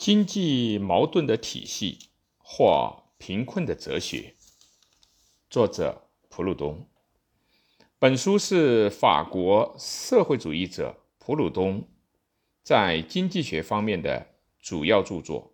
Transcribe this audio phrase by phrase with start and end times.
[0.00, 1.98] 经济矛盾的体系
[2.38, 4.34] 或贫困的哲学，
[5.50, 6.88] 作者普鲁东。
[7.98, 11.86] 本书是法国社会主义者普鲁东
[12.62, 14.26] 在经济学方面的
[14.58, 15.52] 主要著作。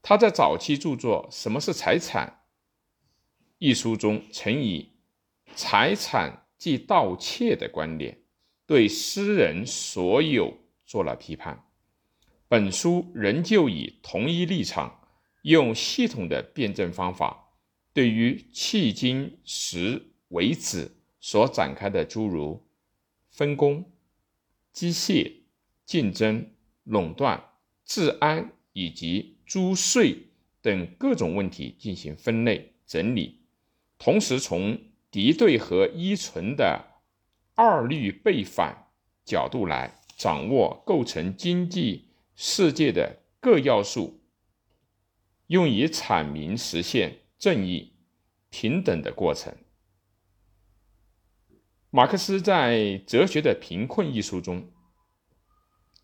[0.00, 2.44] 他在早期著作《什么是财产》
[3.58, 4.92] 一书中，曾以
[5.56, 8.22] 财产即盗窃的观点，
[8.64, 10.56] 对私人所有
[10.86, 11.66] 做了批判。
[12.50, 15.02] 本书仍旧以同一立场，
[15.42, 17.52] 用系统的辩证方法，
[17.92, 20.90] 对于迄今时为止
[21.20, 22.66] 所展开的诸如
[23.30, 23.92] 分工、
[24.72, 25.30] 机械、
[25.86, 26.44] 竞争、
[26.82, 27.40] 垄断、
[27.84, 30.16] 治安以及租税
[30.60, 33.42] 等各种问题进行分类整理，
[33.96, 34.76] 同时从
[35.08, 36.84] 敌对和依存的
[37.54, 38.88] 二律背反
[39.24, 42.09] 角度来掌握构成经济。
[42.42, 44.22] 世界的各要素，
[45.48, 47.92] 用以阐明实现正义、
[48.48, 49.54] 平等的过程。
[51.90, 54.72] 马克思在《哲学的贫困》一书中，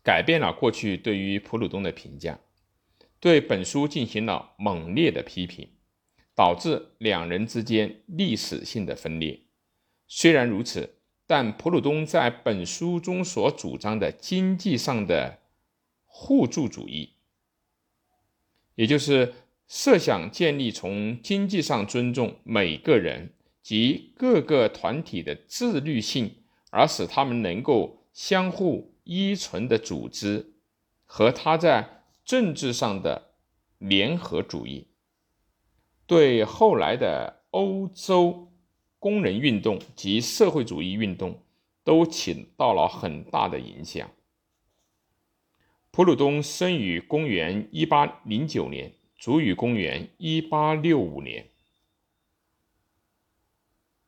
[0.03, 2.39] 改变了过去对于普鲁东的评价，
[3.19, 5.67] 对本书进行了猛烈的批评，
[6.35, 9.41] 导致两人之间历史性的分裂。
[10.05, 15.39] 虽然如此，但普鲁东在本书中所主张的经济上的。
[16.19, 17.11] 互助主义，
[18.73, 19.35] 也就是
[19.67, 26.37] 设想建立从经济上尊重每个人及各个团体的自律性，
[26.71, 30.53] 而使他们能够相互依存的组织，
[31.05, 33.35] 和他在政治上的
[33.77, 34.87] 联合主义，
[36.07, 38.51] 对后来的欧洲
[38.97, 41.39] 工人运动及社会主义运动
[41.83, 44.09] 都起到了很大的影响。
[45.97, 51.47] 普鲁东生于公元1809年，卒于公元1865年。